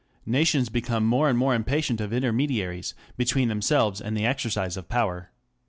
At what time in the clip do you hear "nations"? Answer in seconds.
0.25-0.67